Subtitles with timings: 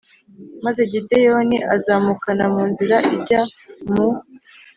[0.65, 3.41] Maze Gideyoni azamukana mu nzira ijya
[3.93, 4.07] mu